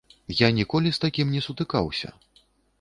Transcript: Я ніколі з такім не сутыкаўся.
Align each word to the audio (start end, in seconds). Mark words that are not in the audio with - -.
Я 0.37 0.47
ніколі 0.59 0.95
з 0.97 1.03
такім 1.05 1.35
не 1.37 1.43
сутыкаўся. 1.49 2.13